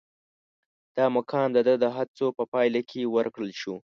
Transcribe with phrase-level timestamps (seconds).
[0.97, 3.75] دا مقام د ده د هڅو په پایله کې ورکړل شو.